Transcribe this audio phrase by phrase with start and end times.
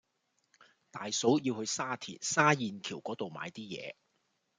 [0.89, 3.93] 大嫂要去沙田沙燕橋嗰度買啲嘢